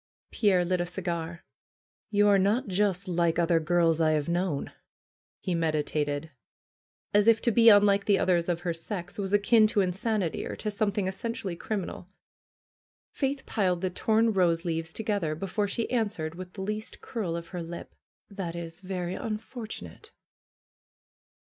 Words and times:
Pierre 0.31 0.65
lit 0.65 0.81
a 0.81 0.87
cigar. 0.87 1.45
"You 2.09 2.27
are 2.27 2.39
not 2.39 2.67
just 2.67 3.07
like 3.07 3.37
other 3.37 3.59
girls 3.59 4.01
I 4.01 4.13
have 4.13 4.27
known," 4.27 4.71
he 5.41 5.53
meditated, 5.53 6.31
as 7.13 7.27
if 7.27 7.39
to 7.43 7.51
be 7.51 7.69
unlike 7.69 8.05
the 8.05 8.17
others 8.17 8.49
of 8.49 8.61
her 8.61 8.73
sex 8.73 9.19
was 9.19 9.31
akin 9.31 9.67
to 9.67 9.81
insanity 9.81 10.43
or 10.43 10.55
to 10.55 10.71
something 10.71 11.07
essentially 11.07 11.55
crim 11.55 11.85
inal. 11.85 12.07
Faith 13.11 13.45
piled 13.45 13.81
the 13.81 13.91
torn 13.91 14.33
rose 14.33 14.65
leaves 14.65 14.91
together 14.91 15.35
before 15.35 15.67
she 15.67 15.87
answered 15.91 16.33
with 16.33 16.53
the 16.53 16.61
least 16.63 16.99
curl 17.01 17.35
of 17.35 17.49
her 17.49 17.61
lip: 17.61 17.93
"That 18.27 18.55
is 18.55 18.79
very 18.79 19.13
unfortunate 19.13 20.13